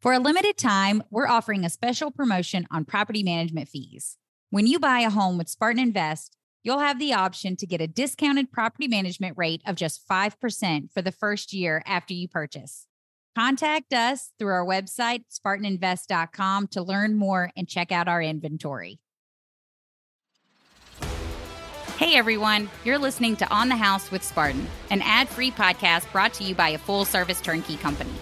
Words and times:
For 0.00 0.12
a 0.12 0.20
limited 0.20 0.56
time, 0.56 1.02
we're 1.10 1.26
offering 1.26 1.64
a 1.64 1.70
special 1.70 2.12
promotion 2.12 2.68
on 2.70 2.84
property 2.84 3.24
management 3.24 3.68
fees. 3.68 4.16
When 4.50 4.68
you 4.68 4.78
buy 4.78 5.00
a 5.00 5.10
home 5.10 5.36
with 5.36 5.48
Spartan 5.48 5.82
Invest, 5.82 6.36
you'll 6.62 6.78
have 6.78 7.00
the 7.00 7.14
option 7.14 7.56
to 7.56 7.66
get 7.66 7.80
a 7.80 7.88
discounted 7.88 8.52
property 8.52 8.86
management 8.86 9.36
rate 9.36 9.60
of 9.66 9.74
just 9.74 10.06
5% 10.08 10.92
for 10.92 11.02
the 11.02 11.10
first 11.10 11.52
year 11.52 11.82
after 11.84 12.14
you 12.14 12.28
purchase. 12.28 12.86
Contact 13.34 13.92
us 13.92 14.30
through 14.38 14.52
our 14.52 14.64
website, 14.64 15.24
SpartanInvest.com, 15.32 16.68
to 16.68 16.82
learn 16.82 17.16
more 17.16 17.50
and 17.56 17.68
check 17.68 17.90
out 17.90 18.06
our 18.06 18.22
inventory. 18.22 19.00
Hey 21.96 22.14
everyone, 22.14 22.70
you're 22.84 22.98
listening 22.98 23.34
to 23.34 23.52
On 23.52 23.68
the 23.68 23.74
House 23.74 24.12
with 24.12 24.22
Spartan, 24.22 24.68
an 24.90 25.02
ad 25.02 25.28
free 25.28 25.50
podcast 25.50 26.10
brought 26.12 26.34
to 26.34 26.44
you 26.44 26.54
by 26.54 26.68
a 26.68 26.78
full 26.78 27.04
service 27.04 27.40
turnkey 27.40 27.76
company. 27.76 28.14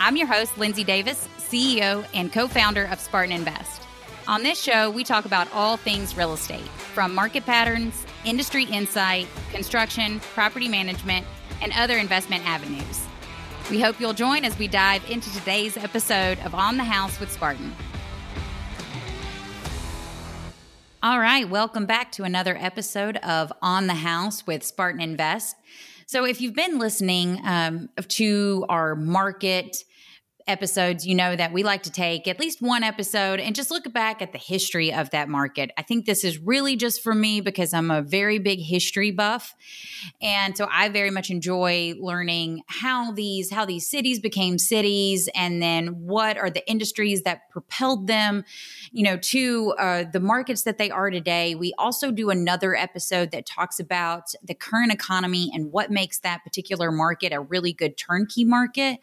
I'm 0.00 0.16
your 0.16 0.28
host, 0.28 0.56
Lindsay 0.56 0.84
Davis, 0.84 1.26
CEO 1.38 2.06
and 2.14 2.32
co 2.32 2.46
founder 2.46 2.84
of 2.84 3.00
Spartan 3.00 3.32
Invest. 3.32 3.82
On 4.28 4.44
this 4.44 4.60
show, 4.60 4.90
we 4.90 5.02
talk 5.02 5.24
about 5.24 5.52
all 5.52 5.76
things 5.76 6.16
real 6.16 6.32
estate, 6.34 6.68
from 6.94 7.12
market 7.12 7.44
patterns, 7.44 8.06
industry 8.24 8.64
insight, 8.64 9.26
construction, 9.50 10.20
property 10.20 10.68
management, 10.68 11.26
and 11.60 11.72
other 11.72 11.98
investment 11.98 12.46
avenues. 12.46 13.04
We 13.72 13.80
hope 13.80 13.98
you'll 13.98 14.12
join 14.12 14.44
as 14.44 14.56
we 14.56 14.68
dive 14.68 15.02
into 15.10 15.32
today's 15.32 15.76
episode 15.76 16.38
of 16.44 16.54
On 16.54 16.76
the 16.76 16.84
House 16.84 17.18
with 17.18 17.32
Spartan. 17.32 17.74
All 21.02 21.18
right, 21.18 21.48
welcome 21.48 21.86
back 21.86 22.12
to 22.12 22.22
another 22.22 22.56
episode 22.56 23.16
of 23.16 23.52
On 23.62 23.88
the 23.88 23.94
House 23.94 24.46
with 24.46 24.62
Spartan 24.62 25.00
Invest. 25.00 25.56
So, 26.06 26.24
if 26.24 26.40
you've 26.40 26.54
been 26.54 26.78
listening 26.78 27.38
um, 27.44 27.90
to 28.08 28.64
our 28.68 28.94
market 28.94 29.84
episodes, 30.48 31.06
you 31.06 31.14
know 31.14 31.36
that 31.36 31.52
we 31.52 31.62
like 31.62 31.82
to 31.84 31.92
take 31.92 32.26
at 32.26 32.40
least 32.40 32.62
one 32.62 32.82
episode 32.82 33.38
and 33.38 33.54
just 33.54 33.70
look 33.70 33.92
back 33.92 34.22
at 34.22 34.32
the 34.32 34.38
history 34.38 34.92
of 34.92 35.10
that 35.10 35.28
market. 35.28 35.70
I 35.76 35.82
think 35.82 36.06
this 36.06 36.24
is 36.24 36.38
really 36.38 36.74
just 36.74 37.02
for 37.02 37.14
me 37.14 37.40
because 37.40 37.74
I'm 37.74 37.90
a 37.90 38.02
very 38.02 38.38
big 38.38 38.58
history 38.60 39.10
buff. 39.10 39.54
And 40.20 40.56
so 40.56 40.66
I 40.72 40.88
very 40.88 41.10
much 41.10 41.30
enjoy 41.30 41.94
learning 42.00 42.62
how 42.66 43.12
these 43.12 43.52
how 43.52 43.64
these 43.64 43.88
cities 43.88 44.18
became 44.20 44.58
cities 44.58 45.28
and 45.34 45.62
then 45.62 45.88
what 46.06 46.38
are 46.38 46.50
the 46.50 46.68
industries 46.68 47.22
that 47.22 47.50
propelled 47.50 48.06
them, 48.06 48.44
you 48.90 49.04
know, 49.04 49.18
to 49.18 49.74
uh, 49.78 50.04
the 50.10 50.20
markets 50.20 50.62
that 50.62 50.78
they 50.78 50.90
are 50.90 51.10
today. 51.10 51.54
We 51.54 51.74
also 51.78 52.10
do 52.10 52.30
another 52.30 52.74
episode 52.74 53.30
that 53.32 53.44
talks 53.46 53.78
about 53.78 54.32
the 54.42 54.54
current 54.54 54.92
economy 54.92 55.50
and 55.52 55.70
what 55.70 55.90
makes 55.90 56.20
that 56.20 56.42
particular 56.42 56.90
market 56.90 57.32
a 57.32 57.40
really 57.40 57.72
good 57.72 57.96
turnkey 57.96 58.44
market. 58.44 59.00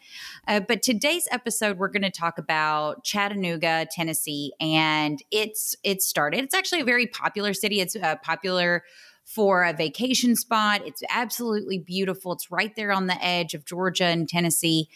Uh, 0.48 0.60
but 0.60 0.82
today's 0.82 1.28
episode, 1.36 1.76
we're 1.76 1.90
going 1.90 2.02
to 2.02 2.10
talk 2.10 2.38
about 2.38 3.04
Chattanooga, 3.04 3.86
Tennessee, 3.90 4.54
and 4.58 5.22
it's 5.30 5.76
it 5.84 6.00
started. 6.00 6.42
It's 6.42 6.54
actually 6.54 6.80
a 6.80 6.84
very 6.84 7.06
popular 7.06 7.52
city. 7.52 7.80
It's 7.80 7.94
uh, 7.94 8.16
popular 8.22 8.82
for 9.26 9.64
a 9.64 9.74
vacation 9.74 10.34
spot. 10.34 10.80
It's 10.86 11.02
absolutely 11.10 11.78
beautiful. 11.78 12.32
It's 12.32 12.50
right 12.50 12.74
there 12.74 12.90
on 12.90 13.06
the 13.06 13.22
edge 13.22 13.52
of 13.52 13.66
Georgia 13.66 14.04
and 14.04 14.26
Tennessee. 14.26 14.88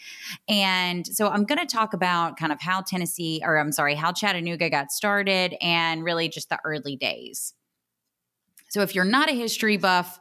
And 0.49 1.05
so 1.05 1.27
I'm 1.27 1.43
going 1.43 1.59
to 1.59 1.65
talk 1.65 1.93
about 1.93 2.37
kind 2.37 2.51
of 2.51 2.59
how 2.59 2.81
Tennessee, 2.81 3.41
or 3.43 3.57
I'm 3.57 3.71
sorry, 3.71 3.93
how 3.93 4.11
Chattanooga 4.11 4.69
got 4.69 4.91
started 4.91 5.55
and 5.61 6.03
really 6.03 6.27
just 6.27 6.49
the 6.49 6.59
early 6.65 6.95
days. 6.95 7.53
So 8.69 8.81
if 8.81 8.95
you're 8.95 9.05
not 9.05 9.29
a 9.29 9.33
history 9.33 9.77
buff, 9.77 10.19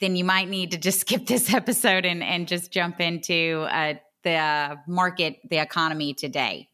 then 0.00 0.16
you 0.16 0.24
might 0.24 0.48
need 0.48 0.70
to 0.70 0.78
just 0.78 1.00
skip 1.02 1.26
this 1.26 1.52
episode 1.52 2.06
and, 2.06 2.22
and 2.22 2.48
just 2.48 2.72
jump 2.72 3.00
into 3.00 3.66
uh, 3.70 3.94
the 4.22 4.76
market, 4.86 5.36
the 5.48 5.58
economy 5.58 6.14
today. 6.14 6.68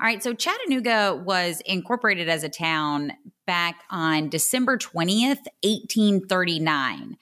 All 0.00 0.06
right, 0.06 0.22
so 0.22 0.32
Chattanooga 0.32 1.20
was 1.26 1.60
incorporated 1.66 2.28
as 2.28 2.44
a 2.44 2.48
town 2.48 3.12
back 3.48 3.82
on 3.90 4.28
December 4.28 4.78
20th, 4.78 5.42
1839, 5.64 7.16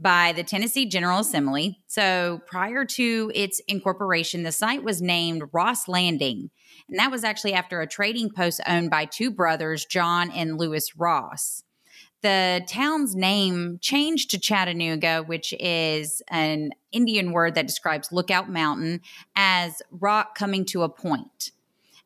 by 0.00 0.32
the 0.32 0.42
Tennessee 0.42 0.86
General 0.86 1.18
Assembly. 1.18 1.80
So 1.88 2.40
prior 2.46 2.86
to 2.86 3.30
its 3.34 3.60
incorporation, 3.68 4.44
the 4.44 4.52
site 4.52 4.82
was 4.82 5.02
named 5.02 5.42
Ross 5.52 5.88
Landing. 5.88 6.50
And 6.88 6.98
that 6.98 7.10
was 7.10 7.22
actually 7.22 7.52
after 7.52 7.82
a 7.82 7.86
trading 7.86 8.30
post 8.30 8.62
owned 8.66 8.88
by 8.88 9.04
two 9.04 9.30
brothers, 9.30 9.84
John 9.84 10.30
and 10.30 10.56
Lewis 10.56 10.96
Ross 10.96 11.64
the 12.22 12.62
town's 12.68 13.14
name 13.14 13.78
changed 13.80 14.30
to 14.30 14.38
Chattanooga, 14.38 15.22
which 15.22 15.52
is 15.58 16.22
an 16.28 16.70
Indian 16.92 17.32
word 17.32 17.54
that 17.56 17.66
describes 17.66 18.12
Lookout 18.12 18.50
Mountain, 18.50 19.00
as 19.36 19.82
rock 19.90 20.36
coming 20.36 20.64
to 20.66 20.82
a 20.82 20.88
point 20.88 21.50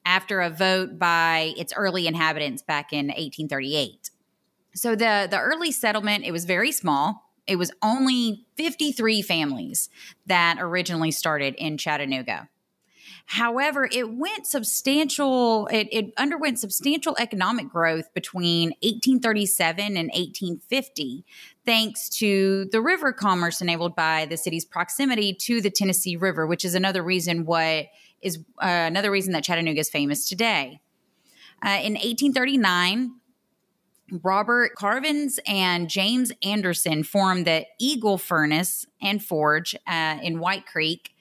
after 0.05 0.41
a 0.41 0.49
vote 0.51 0.99
by 0.99 1.53
its 1.57 1.73
early 1.77 2.07
inhabitants 2.07 2.63
back 2.63 2.93
in 2.93 3.09
1838. 3.09 4.11
So 4.75 4.91
the 4.91 5.27
the 5.31 5.39
early 5.39 5.73
settlement 5.73 6.25
it 6.25 6.33
was 6.33 6.45
very 6.45 6.73
small. 6.73 7.31
It 7.47 7.57
was 7.57 7.71
only 7.83 8.45
53 8.57 9.23
families 9.23 9.89
that 10.27 10.57
originally 10.59 11.11
started 11.13 11.55
in 11.55 11.79
Chattanooga. 11.79 12.49
However, 13.27 13.89
it 13.91 14.15
went 14.15 14.47
substantial, 14.47 15.67
it, 15.67 15.89
it 15.91 16.13
underwent 16.17 16.61
substantial 16.61 17.17
economic 17.19 17.69
growth 17.69 18.15
between 18.15 18.69
1837 18.83 19.85
and 19.97 20.09
1850, 20.15 21.25
thanks 21.65 22.09
to 22.09 22.67
the 22.71 22.81
river 22.81 23.13
commerce 23.13 23.61
enabled 23.61 23.97
by 23.97 24.27
the 24.27 24.37
city's 24.37 24.65
proximity 24.65 25.35
to 25.35 25.61
the 25.61 25.71
Tennessee 25.71 26.17
River, 26.17 26.47
which 26.47 26.65
is 26.65 26.77
another 26.77 27.03
reason 27.03 27.45
what 27.45 27.87
is 28.23 28.39
uh, 28.63 28.67
another 28.67 29.11
reason 29.11 29.33
that 29.33 29.43
Chattanooga 29.43 29.81
is 29.81 29.91
famous 29.91 30.29
today. 30.29 30.81
Uh, 31.65 31.81
in 31.83 31.95
1839, 31.95 33.13
Robert 34.23 34.75
Cravens 34.77 35.41
and 35.49 35.89
James 35.89 36.31
Anderson 36.45 37.03
formed 37.03 37.47
the 37.47 37.67
Eagle 37.81 38.19
Furnace 38.19 38.87
and 39.03 39.23
Forge 39.23 39.75
uh, 39.87 40.19
in 40.23 40.39
White 40.39 40.67
Creek 40.67 41.16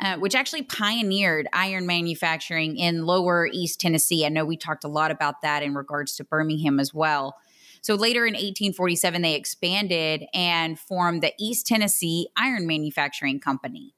uh, 0.00 0.16
which 0.16 0.34
actually 0.34 0.62
pioneered 0.62 1.46
iron 1.52 1.86
manufacturing 1.86 2.76
in 2.78 3.04
lower 3.04 3.46
East 3.52 3.80
Tennessee. 3.80 4.24
I 4.24 4.30
know 4.30 4.44
we 4.44 4.56
talked 4.56 4.84
a 4.84 4.88
lot 4.88 5.10
about 5.10 5.42
that 5.42 5.62
in 5.62 5.74
regards 5.74 6.16
to 6.16 6.24
Birmingham 6.24 6.80
as 6.80 6.94
well. 6.94 7.36
So 7.82 7.94
later 7.94 8.26
in 8.26 8.32
1847, 8.32 9.22
they 9.22 9.34
expanded 9.34 10.24
and 10.32 10.78
formed 10.78 11.22
the 11.22 11.32
East 11.38 11.66
Tennessee 11.66 12.28
Iron 12.36 12.66
Manufacturing 12.66 13.40
Company. 13.40 13.94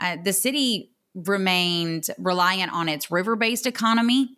Uh, 0.00 0.16
the 0.22 0.32
city 0.32 0.92
remained 1.14 2.08
reliant 2.18 2.72
on 2.72 2.88
its 2.88 3.10
river 3.10 3.34
based 3.34 3.66
economy 3.66 4.36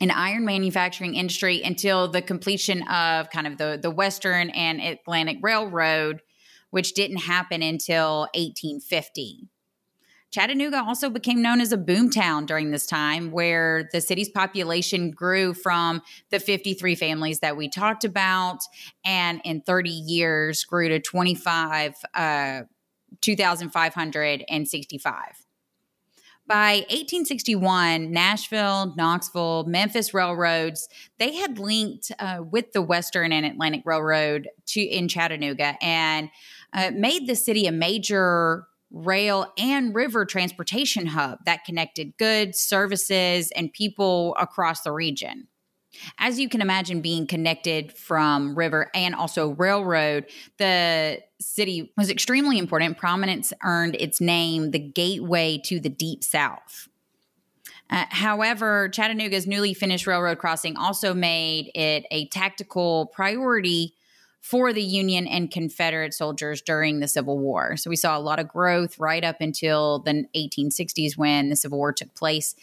and 0.00 0.12
iron 0.12 0.44
manufacturing 0.44 1.14
industry 1.14 1.62
until 1.62 2.08
the 2.08 2.22
completion 2.22 2.82
of 2.88 3.30
kind 3.30 3.46
of 3.46 3.58
the, 3.58 3.78
the 3.80 3.90
Western 3.90 4.50
and 4.50 4.80
Atlantic 4.80 5.38
Railroad, 5.40 6.20
which 6.70 6.94
didn't 6.94 7.18
happen 7.18 7.62
until 7.62 8.28
1850. 8.34 9.48
Chattanooga 10.30 10.82
also 10.86 11.08
became 11.08 11.40
known 11.40 11.60
as 11.60 11.72
a 11.72 11.78
boomtown 11.78 12.46
during 12.46 12.70
this 12.70 12.86
time, 12.86 13.30
where 13.30 13.88
the 13.92 14.00
city's 14.00 14.28
population 14.28 15.10
grew 15.10 15.54
from 15.54 16.02
the 16.30 16.38
53 16.38 16.94
families 16.96 17.40
that 17.40 17.56
we 17.56 17.68
talked 17.68 18.04
about, 18.04 18.58
and 19.04 19.40
in 19.44 19.62
30 19.62 19.88
years 19.90 20.64
grew 20.64 20.88
to 20.88 21.00
25, 21.00 21.94
uh, 22.14 22.62
2,565. 23.22 25.14
By 26.46 26.76
1861, 26.88 28.10
Nashville, 28.10 28.94
Knoxville, 28.96 29.64
Memphis 29.64 30.14
railroads 30.14 30.88
they 31.18 31.34
had 31.34 31.58
linked 31.58 32.10
uh, 32.18 32.42
with 32.42 32.72
the 32.72 32.80
Western 32.80 33.32
and 33.32 33.44
Atlantic 33.44 33.82
Railroad 33.84 34.48
to 34.68 34.80
in 34.80 35.08
Chattanooga 35.08 35.76
and 35.82 36.30
uh, 36.72 36.90
made 36.94 37.26
the 37.26 37.36
city 37.36 37.66
a 37.66 37.72
major 37.72 38.66
rail, 38.90 39.52
and 39.58 39.94
river 39.94 40.24
transportation 40.24 41.06
hub 41.06 41.38
that 41.44 41.64
connected 41.64 42.16
goods, 42.16 42.58
services, 42.58 43.50
and 43.52 43.72
people 43.72 44.34
across 44.38 44.82
the 44.82 44.92
region. 44.92 45.48
As 46.18 46.38
you 46.38 46.48
can 46.48 46.60
imagine, 46.60 47.00
being 47.00 47.26
connected 47.26 47.92
from 47.96 48.56
river 48.56 48.90
and 48.94 49.14
also 49.14 49.50
railroad, 49.50 50.26
the 50.58 51.20
city 51.40 51.92
was 51.96 52.10
extremely 52.10 52.58
important. 52.58 52.98
Prominence 52.98 53.52
earned 53.64 53.96
its 53.96 54.20
name 54.20 54.70
the 54.70 54.78
gateway 54.78 55.58
to 55.64 55.80
the 55.80 55.88
deep 55.88 56.22
south. 56.22 56.88
Uh, 57.90 58.04
however, 58.10 58.88
Chattanooga's 58.90 59.46
newly 59.46 59.72
finished 59.72 60.06
railroad 60.06 60.38
crossing 60.38 60.76
also 60.76 61.14
made 61.14 61.70
it 61.74 62.04
a 62.10 62.28
tactical 62.28 63.06
priority 63.14 63.94
for 64.40 64.72
the 64.72 64.82
Union 64.82 65.26
and 65.26 65.50
Confederate 65.50 66.14
soldiers 66.14 66.62
during 66.62 67.00
the 67.00 67.08
Civil 67.08 67.38
War. 67.38 67.76
So 67.76 67.90
we 67.90 67.96
saw 67.96 68.16
a 68.16 68.20
lot 68.20 68.38
of 68.38 68.48
growth 68.48 68.98
right 68.98 69.24
up 69.24 69.40
until 69.40 69.98
the 70.00 70.24
1860s 70.34 71.16
when 71.16 71.48
the 71.48 71.56
Civil 71.56 71.78
War 71.78 71.92
took 71.92 72.14
place. 72.14 72.54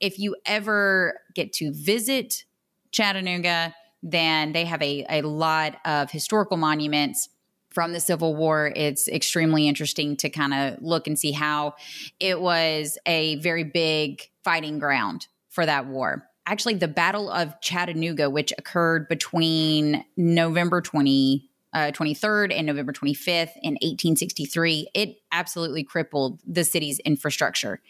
If 0.00 0.18
you 0.18 0.36
ever 0.46 1.20
get 1.34 1.52
to 1.54 1.72
visit 1.72 2.44
Chattanooga, 2.90 3.74
then 4.02 4.52
they 4.52 4.64
have 4.64 4.82
a, 4.82 5.04
a 5.08 5.22
lot 5.22 5.76
of 5.84 6.10
historical 6.10 6.56
monuments 6.56 7.28
from 7.70 7.92
the 7.92 8.00
Civil 8.00 8.34
War, 8.34 8.72
it's 8.74 9.08
extremely 9.08 9.68
interesting 9.68 10.16
to 10.16 10.30
kind 10.30 10.54
of 10.54 10.82
look 10.82 11.06
and 11.06 11.18
see 11.18 11.32
how 11.32 11.74
it 12.18 12.40
was 12.40 12.98
a 13.06 13.36
very 13.36 13.62
big 13.62 14.28
fighting 14.42 14.78
ground 14.78 15.28
for 15.48 15.64
that 15.64 15.86
war. 15.86 16.28
Actually, 16.48 16.76
the 16.76 16.88
Battle 16.88 17.30
of 17.30 17.60
Chattanooga, 17.60 18.30
which 18.30 18.54
occurred 18.56 19.06
between 19.06 20.02
November 20.16 20.80
20, 20.80 21.46
uh, 21.74 21.78
23rd 21.92 22.56
and 22.56 22.66
November 22.66 22.90
25th 22.90 23.52
in 23.62 23.74
1863, 23.74 24.88
it 24.94 25.16
absolutely 25.30 25.84
crippled 25.84 26.40
the 26.46 26.64
city's 26.64 27.00
infrastructure. 27.00 27.82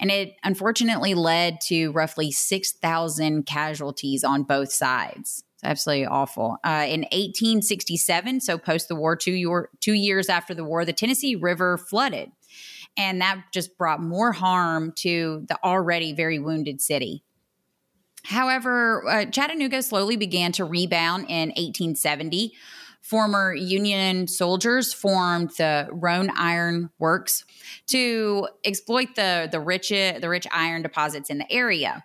And 0.00 0.10
it 0.10 0.34
unfortunately 0.42 1.14
led 1.14 1.60
to 1.68 1.92
roughly 1.92 2.32
6,000 2.32 3.46
casualties 3.46 4.24
on 4.24 4.42
both 4.42 4.72
sides. 4.72 5.44
It's 5.54 5.62
absolutely 5.62 6.06
awful. 6.06 6.58
Uh, 6.64 6.86
in 6.88 7.02
1867, 7.12 8.40
so 8.40 8.58
post 8.58 8.88
the 8.88 8.96
war, 8.96 9.14
two, 9.14 9.30
year, 9.30 9.68
two 9.78 9.92
years 9.92 10.28
after 10.28 10.54
the 10.54 10.64
war, 10.64 10.84
the 10.84 10.92
Tennessee 10.92 11.36
River 11.36 11.78
flooded. 11.78 12.32
And 12.96 13.20
that 13.20 13.44
just 13.52 13.78
brought 13.78 14.02
more 14.02 14.32
harm 14.32 14.92
to 14.96 15.44
the 15.48 15.56
already 15.62 16.12
very 16.12 16.40
wounded 16.40 16.80
city. 16.80 17.22
However, 18.24 19.08
uh, 19.08 19.24
Chattanooga 19.26 19.82
slowly 19.82 20.16
began 20.16 20.52
to 20.52 20.64
rebound 20.64 21.26
in 21.28 21.48
1870 21.50 22.54
former 23.02 23.52
Union 23.52 24.28
soldiers 24.28 24.92
formed 24.94 25.50
the 25.58 25.88
Roane 25.90 26.30
Iron 26.36 26.90
Works 26.98 27.44
to 27.88 28.48
exploit 28.64 29.16
the 29.16 29.48
the 29.50 29.60
rich 29.60 29.90
the 29.90 30.28
rich 30.28 30.46
iron 30.50 30.82
deposits 30.82 31.28
in 31.28 31.38
the 31.38 31.52
area. 31.52 32.04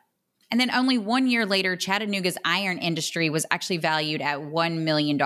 And 0.49 0.59
then 0.59 0.71
only 0.71 0.97
one 0.97 1.27
year 1.27 1.45
later, 1.45 1.75
Chattanooga's 1.75 2.37
iron 2.45 2.77
industry 2.77 3.29
was 3.29 3.45
actually 3.51 3.77
valued 3.77 4.21
at 4.21 4.39
$1 4.39 4.79
million. 4.79 5.19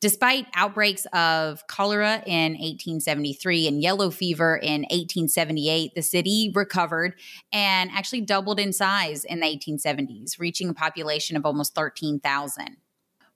Despite 0.00 0.46
outbreaks 0.54 1.06
of 1.12 1.66
cholera 1.66 2.22
in 2.26 2.52
1873 2.52 3.68
and 3.68 3.82
yellow 3.82 4.10
fever 4.10 4.56
in 4.56 4.82
1878, 4.82 5.94
the 5.94 6.00
city 6.00 6.50
recovered 6.54 7.16
and 7.52 7.90
actually 7.90 8.22
doubled 8.22 8.58
in 8.58 8.72
size 8.72 9.24
in 9.24 9.40
the 9.40 9.46
1870s, 9.46 10.38
reaching 10.38 10.70
a 10.70 10.74
population 10.74 11.36
of 11.36 11.44
almost 11.44 11.74
13,000. 11.74 12.78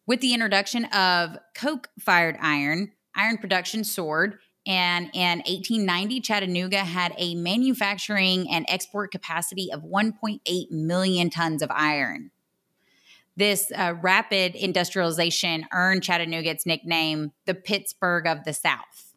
With 0.07 0.21
the 0.21 0.33
introduction 0.33 0.87
of 0.87 1.37
coke 1.55 1.91
fired 2.01 2.39
iron, 2.41 2.93
iron 3.15 3.37
production 3.37 3.85
soared. 3.85 4.39
And 4.67 5.11
in 5.13 5.41
1890, 5.41 6.21
Chattanooga 6.21 6.79
had 6.79 7.15
a 7.19 7.35
manufacturing 7.35 8.51
and 8.51 8.65
export 8.71 9.11
capacity 9.13 9.71
of 9.71 9.83
1.8 9.83 10.71
million 10.71 11.29
tons 11.29 11.61
of 11.61 11.71
iron. 11.71 12.31
This 13.37 13.73
uh, 13.75 13.95
rapid 14.01 14.55
industrialization 14.55 15.67
earned 15.73 16.03
Chattanooga 16.03 16.51
its 16.51 16.67
nickname, 16.67 17.33
the 17.47 17.55
Pittsburgh 17.55 18.27
of 18.27 18.45
the 18.45 18.53
South. 18.53 19.15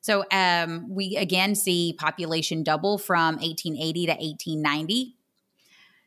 So 0.00 0.24
um, 0.32 0.86
we 0.88 1.16
again 1.16 1.54
see 1.54 1.94
population 1.98 2.62
double 2.62 2.98
from 2.98 3.36
1880 3.36 4.06
to 4.06 4.12
1890. 4.12 5.14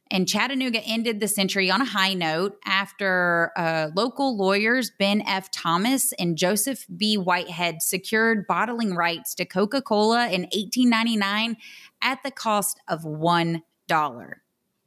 And 0.09 0.27
Chattanooga 0.27 0.81
ended 0.81 1.21
the 1.21 1.27
century 1.29 1.71
on 1.71 1.81
a 1.81 1.85
high 1.85 2.13
note 2.13 2.57
after 2.65 3.53
uh, 3.55 3.91
local 3.95 4.35
lawyers 4.35 4.91
Ben 4.99 5.21
F. 5.25 5.49
Thomas 5.51 6.11
and 6.19 6.37
Joseph 6.37 6.85
B. 6.97 7.15
Whitehead 7.15 7.81
secured 7.81 8.45
bottling 8.45 8.93
rights 8.93 9.33
to 9.35 9.45
Coca 9.45 9.81
Cola 9.81 10.25
in 10.25 10.41
1899 10.51 11.55
at 12.01 12.21
the 12.23 12.31
cost 12.31 12.81
of 12.89 13.03
$1. 13.03 13.61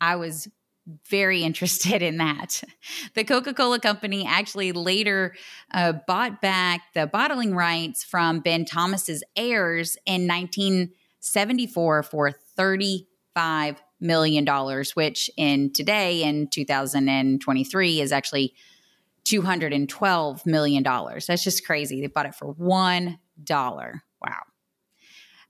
I 0.01 0.17
was 0.17 0.49
very 1.09 1.43
interested 1.45 2.03
in 2.03 2.19
that. 2.19 2.63
The 3.15 3.25
Coca 3.25 3.55
Cola 3.55 3.79
Company 3.81 4.27
actually 4.27 4.73
later 4.73 5.35
uh, 5.73 5.95
bought 6.07 6.41
back 6.41 6.83
the 6.95 7.07
bottling 7.07 7.55
rights 7.55 8.05
from 8.05 8.41
Ben 8.41 8.65
Thomas's 8.65 9.23
heirs 9.37 9.97
in 10.07 10.27
1974 10.27 12.03
for 12.03 12.33
35 12.57 13.83
million 14.01 14.45
dollars, 14.45 14.95
which 14.95 15.31
in 15.37 15.73
today 15.73 16.23
in 16.23 16.49
2023 16.49 18.01
is 18.01 18.13
actually 18.13 18.55
212 19.25 20.47
million 20.47 20.83
dollars. 20.83 21.27
That's 21.27 21.43
just 21.43 21.67
crazy. 21.67 22.01
They 22.01 22.07
bought 22.09 22.27
it 22.27 22.35
for 22.35 22.49
one 22.49 23.19
dollar. 23.43 24.03
Wow. 24.23 24.43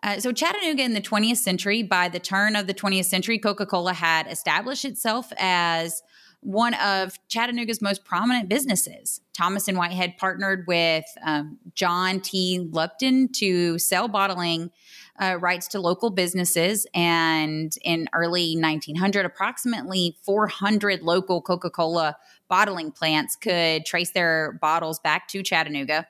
Uh, 0.05 0.21
so, 0.21 0.33
Chattanooga 0.33 0.83
in 0.83 0.93
the 0.93 1.01
20th 1.01 1.39
century, 1.39 1.83
by 1.83 2.11
the 2.11 2.21
turn 2.21 2.57
of 2.57 2.67
the 2.67 2.75
20th 2.75 3.07
century, 3.07 3.39
Coca 3.39 3.65
Cola 3.65 3.95
had 3.95 4.27
established 4.31 4.85
itself 4.85 5.33
as 5.39 6.03
one 6.41 6.75
of 6.75 7.19
Chattanooga's 7.29 7.81
most 7.81 8.05
prominent 8.05 8.51
businesses. 8.51 9.23
Thomas 9.33 9.67
and 9.67 9.79
Whitehead 9.79 10.19
partnered 10.19 10.67
with 10.67 11.07
um, 11.25 11.59
John 11.75 12.21
T. 12.21 12.69
Lupton 12.71 13.33
to 13.37 13.79
sell 13.79 14.09
bottling 14.09 14.71
uh, 15.19 15.39
rights 15.41 15.69
to 15.69 15.81
local 15.81 16.11
businesses. 16.11 16.87
And 16.93 17.75
in 17.83 18.11
early 18.13 18.57
1900, 18.59 19.25
approximately 19.25 20.19
400 20.23 21.01
local 21.01 21.41
Coca 21.41 21.71
Cola 21.71 22.19
bottling 22.47 22.93
plants 22.93 23.37
could 23.37 23.87
trace 23.87 24.11
their 24.11 24.59
bottles 24.61 25.01
back 25.01 25.29
to 25.29 25.43
Chattanooga. 25.43 26.07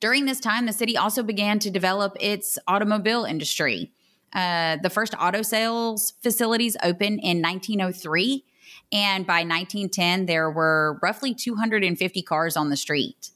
During 0.00 0.26
this 0.26 0.40
time, 0.40 0.66
the 0.66 0.72
city 0.72 0.96
also 0.96 1.22
began 1.22 1.58
to 1.60 1.70
develop 1.70 2.16
its 2.20 2.58
automobile 2.66 3.24
industry. 3.24 3.92
Uh, 4.32 4.76
the 4.82 4.90
first 4.90 5.14
auto 5.18 5.42
sales 5.42 6.12
facilities 6.22 6.76
opened 6.82 7.20
in 7.22 7.40
1903. 7.40 8.44
And 8.92 9.26
by 9.26 9.38
1910, 9.38 10.26
there 10.26 10.50
were 10.50 10.98
roughly 11.02 11.34
250 11.34 12.22
cars 12.22 12.56
on 12.56 12.70
the 12.70 12.76
street. 12.76 13.30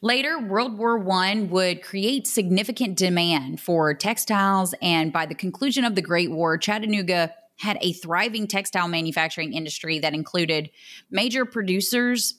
Later, 0.00 0.38
World 0.38 0.78
War 0.78 1.04
I 1.10 1.34
would 1.40 1.82
create 1.82 2.26
significant 2.28 2.96
demand 2.96 3.60
for 3.60 3.92
textiles, 3.94 4.72
and 4.80 5.12
by 5.12 5.26
the 5.26 5.34
conclusion 5.34 5.84
of 5.84 5.96
the 5.96 6.02
Great 6.02 6.30
War, 6.30 6.56
Chattanooga 6.56 7.34
had 7.56 7.78
a 7.80 7.92
thriving 7.92 8.46
textile 8.46 8.86
manufacturing 8.86 9.52
industry 9.52 9.98
that 9.98 10.14
included 10.14 10.70
major 11.10 11.44
producers 11.44 12.37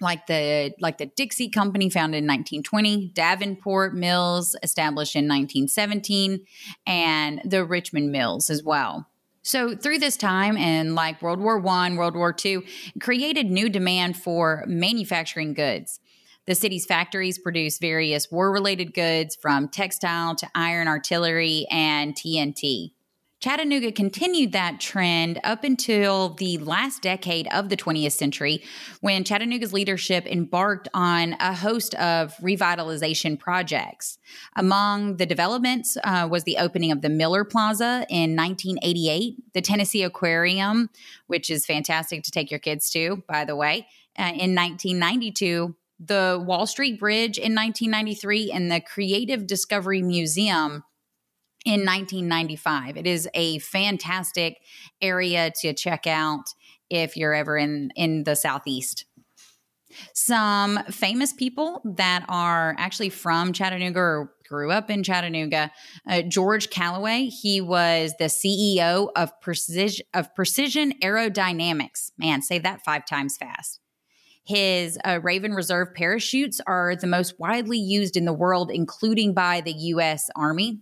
like 0.00 0.26
the 0.26 0.72
like 0.80 0.98
the 0.98 1.06
Dixie 1.06 1.50
Company 1.50 1.90
founded 1.90 2.18
in 2.18 2.24
1920, 2.24 3.08
Davenport 3.14 3.94
Mills 3.94 4.56
established 4.62 5.14
in 5.14 5.24
1917, 5.24 6.44
and 6.86 7.40
the 7.44 7.64
Richmond 7.64 8.10
Mills 8.10 8.50
as 8.50 8.62
well. 8.62 9.06
So 9.42 9.74
through 9.74 9.98
this 9.98 10.16
time 10.16 10.56
and 10.56 10.94
like 10.94 11.22
World 11.22 11.40
War 11.40 11.58
One, 11.58 11.96
World 11.96 12.14
War 12.14 12.32
Two, 12.32 12.64
created 13.00 13.50
new 13.50 13.68
demand 13.68 14.16
for 14.16 14.64
manufacturing 14.66 15.54
goods. 15.54 16.00
The 16.46 16.54
city's 16.54 16.86
factories 16.86 17.38
produce 17.38 17.78
various 17.78 18.30
war 18.30 18.50
related 18.50 18.94
goods 18.94 19.36
from 19.36 19.68
textile 19.68 20.34
to 20.36 20.48
iron 20.54 20.88
artillery 20.88 21.66
and 21.70 22.14
TNT. 22.14 22.92
Chattanooga 23.40 23.90
continued 23.90 24.52
that 24.52 24.80
trend 24.80 25.40
up 25.44 25.64
until 25.64 26.34
the 26.34 26.58
last 26.58 27.00
decade 27.00 27.48
of 27.52 27.70
the 27.70 27.76
20th 27.76 28.12
century 28.12 28.62
when 29.00 29.24
Chattanooga's 29.24 29.72
leadership 29.72 30.26
embarked 30.26 30.88
on 30.92 31.36
a 31.40 31.54
host 31.54 31.94
of 31.94 32.36
revitalization 32.36 33.38
projects. 33.38 34.18
Among 34.56 35.16
the 35.16 35.24
developments 35.24 35.96
uh, 36.04 36.28
was 36.30 36.44
the 36.44 36.58
opening 36.58 36.92
of 36.92 37.00
the 37.00 37.08
Miller 37.08 37.44
Plaza 37.44 38.04
in 38.10 38.36
1988, 38.36 39.36
the 39.54 39.62
Tennessee 39.62 40.02
Aquarium, 40.02 40.90
which 41.26 41.48
is 41.48 41.64
fantastic 41.64 42.22
to 42.24 42.30
take 42.30 42.50
your 42.50 42.60
kids 42.60 42.90
to, 42.90 43.22
by 43.26 43.46
the 43.46 43.56
way, 43.56 43.86
uh, 44.18 44.24
in 44.24 44.54
1992 44.54 45.74
the 46.02 46.42
Wall 46.46 46.66
Street 46.66 46.98
Bridge 46.98 47.36
in 47.36 47.54
1993 47.54 48.50
and 48.52 48.72
the 48.72 48.80
Creative 48.80 49.46
Discovery 49.46 50.00
Museum 50.00 50.82
in 51.64 51.84
1995. 51.84 52.96
It 52.96 53.06
is 53.06 53.28
a 53.34 53.58
fantastic 53.58 54.60
area 55.00 55.52
to 55.60 55.72
check 55.74 56.06
out 56.06 56.54
if 56.88 57.16
you're 57.16 57.34
ever 57.34 57.56
in 57.56 57.90
in 57.96 58.24
the 58.24 58.34
southeast. 58.34 59.04
Some 60.14 60.78
famous 60.84 61.32
people 61.32 61.82
that 61.84 62.24
are 62.28 62.74
actually 62.78 63.10
from 63.10 63.52
Chattanooga 63.52 63.98
or 63.98 64.32
grew 64.50 64.70
up 64.70 64.90
in 64.90 65.02
Chattanooga. 65.02 65.70
Uh, 66.08 66.22
George 66.22 66.70
Calloway, 66.70 67.26
he 67.26 67.60
was 67.60 68.14
the 68.18 68.24
CEO 68.24 69.08
of 69.14 69.40
Precision 69.40 70.04
of 70.12 70.34
Precision 70.34 70.92
Aerodynamics. 71.02 72.10
Man, 72.18 72.42
say 72.42 72.58
that 72.58 72.84
five 72.84 73.06
times 73.06 73.36
fast. 73.36 73.80
His 74.44 74.98
uh, 75.04 75.20
Raven 75.22 75.52
Reserve 75.52 75.94
parachutes 75.94 76.60
are 76.66 76.96
the 76.96 77.06
most 77.06 77.38
widely 77.38 77.78
used 77.78 78.16
in 78.16 78.24
the 78.24 78.32
world, 78.32 78.70
including 78.72 79.32
by 79.32 79.60
the 79.60 79.72
U.S. 79.72 80.28
Army. 80.34 80.80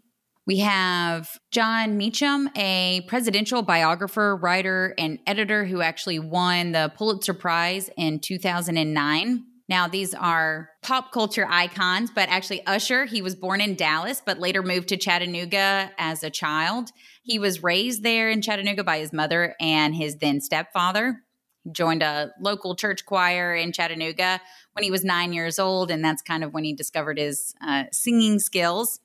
We 0.48 0.60
have 0.60 1.38
Jon 1.50 1.98
Meacham, 1.98 2.48
a 2.56 3.02
presidential 3.06 3.60
biographer, 3.60 4.34
writer, 4.34 4.94
and 4.96 5.18
editor 5.26 5.66
who 5.66 5.82
actually 5.82 6.20
won 6.20 6.72
the 6.72 6.90
Pulitzer 6.96 7.34
Prize 7.34 7.90
in 7.98 8.18
2009. 8.18 9.44
Now, 9.68 9.88
these 9.88 10.14
are 10.14 10.70
pop 10.80 11.12
culture 11.12 11.46
icons, 11.46 12.10
but 12.10 12.30
actually, 12.30 12.66
Usher, 12.66 13.04
he 13.04 13.20
was 13.20 13.34
born 13.34 13.60
in 13.60 13.74
Dallas, 13.74 14.22
but 14.24 14.38
later 14.38 14.62
moved 14.62 14.88
to 14.88 14.96
Chattanooga 14.96 15.90
as 15.98 16.24
a 16.24 16.30
child. 16.30 16.92
He 17.22 17.38
was 17.38 17.62
raised 17.62 18.02
there 18.02 18.30
in 18.30 18.40
Chattanooga 18.40 18.82
by 18.84 19.00
his 19.00 19.12
mother 19.12 19.54
and 19.60 19.94
his 19.94 20.16
then 20.16 20.40
stepfather. 20.40 21.24
He 21.64 21.72
joined 21.72 22.02
a 22.02 22.30
local 22.40 22.74
church 22.74 23.04
choir 23.04 23.54
in 23.54 23.70
Chattanooga 23.72 24.40
when 24.72 24.82
he 24.82 24.90
was 24.90 25.04
nine 25.04 25.34
years 25.34 25.58
old, 25.58 25.90
and 25.90 26.02
that's 26.02 26.22
kind 26.22 26.42
of 26.42 26.54
when 26.54 26.64
he 26.64 26.72
discovered 26.72 27.18
his 27.18 27.54
uh, 27.60 27.84
singing 27.92 28.38
skills. 28.38 29.00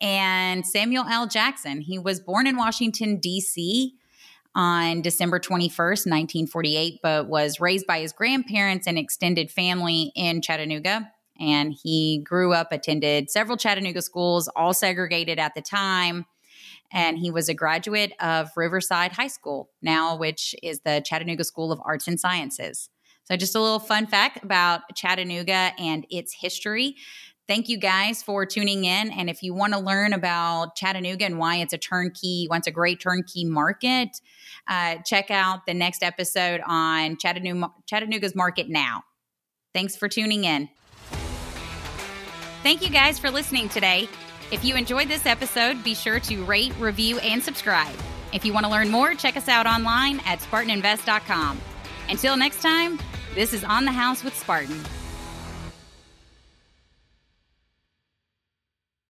And 0.00 0.66
Samuel 0.66 1.04
L. 1.08 1.26
Jackson, 1.26 1.80
he 1.80 1.98
was 1.98 2.20
born 2.20 2.46
in 2.46 2.56
Washington, 2.56 3.18
D.C. 3.18 3.94
on 4.54 5.02
December 5.02 5.38
21st, 5.38 6.06
1948, 6.06 7.00
but 7.02 7.28
was 7.28 7.60
raised 7.60 7.86
by 7.86 8.00
his 8.00 8.12
grandparents 8.12 8.86
and 8.86 8.98
extended 8.98 9.50
family 9.50 10.12
in 10.14 10.42
Chattanooga. 10.42 11.10
And 11.38 11.72
he 11.72 12.22
grew 12.24 12.52
up, 12.52 12.72
attended 12.72 13.30
several 13.30 13.56
Chattanooga 13.56 14.02
schools, 14.02 14.48
all 14.56 14.74
segregated 14.74 15.38
at 15.38 15.54
the 15.54 15.62
time 15.62 16.26
and 16.92 17.18
he 17.18 17.30
was 17.30 17.48
a 17.48 17.54
graduate 17.54 18.12
of 18.20 18.50
Riverside 18.56 19.12
High 19.12 19.26
School, 19.28 19.70
now 19.82 20.16
which 20.16 20.54
is 20.62 20.80
the 20.80 21.02
Chattanooga 21.04 21.44
School 21.44 21.72
of 21.72 21.80
Arts 21.84 22.08
and 22.08 22.18
Sciences. 22.18 22.88
So, 23.24 23.36
just 23.36 23.56
a 23.56 23.60
little 23.60 23.80
fun 23.80 24.06
fact 24.06 24.44
about 24.44 24.82
Chattanooga 24.94 25.72
and 25.78 26.06
its 26.10 26.32
history. 26.32 26.96
Thank 27.48 27.68
you 27.68 27.76
guys 27.78 28.24
for 28.24 28.44
tuning 28.44 28.84
in. 28.84 29.12
And 29.12 29.30
if 29.30 29.42
you 29.42 29.54
want 29.54 29.72
to 29.72 29.78
learn 29.78 30.12
about 30.12 30.74
Chattanooga 30.74 31.24
and 31.24 31.38
why 31.38 31.56
it's 31.56 31.72
a 31.72 31.78
turnkey, 31.78 32.46
why 32.48 32.56
it's 32.56 32.66
a 32.66 32.72
great 32.72 33.00
turnkey 33.00 33.44
market, 33.44 34.20
uh, 34.66 34.96
check 35.04 35.30
out 35.30 35.64
the 35.64 35.74
next 35.74 36.02
episode 36.02 36.60
on 36.66 37.16
Chattanooga, 37.16 37.72
Chattanooga's 37.86 38.34
Market 38.34 38.68
Now. 38.68 39.04
Thanks 39.72 39.94
for 39.94 40.08
tuning 40.08 40.44
in. 40.44 40.68
Thank 42.62 42.82
you 42.82 42.90
guys 42.90 43.18
for 43.18 43.30
listening 43.30 43.68
today. 43.68 44.08
If 44.50 44.64
you 44.64 44.74
enjoyed 44.74 45.08
this 45.08 45.24
episode, 45.24 45.84
be 45.84 45.94
sure 45.94 46.18
to 46.20 46.44
rate, 46.44 46.72
review, 46.80 47.18
and 47.20 47.42
subscribe. 47.42 47.94
If 48.32 48.44
you 48.44 48.52
want 48.52 48.66
to 48.66 48.72
learn 48.72 48.90
more, 48.90 49.14
check 49.14 49.36
us 49.36 49.48
out 49.48 49.66
online 49.66 50.20
at 50.26 50.40
SpartanInvest.com. 50.40 51.60
Until 52.08 52.36
next 52.36 52.60
time, 52.60 52.98
this 53.34 53.52
is 53.52 53.62
On 53.62 53.84
the 53.84 53.92
House 53.92 54.24
with 54.24 54.36
Spartan. 54.36 54.80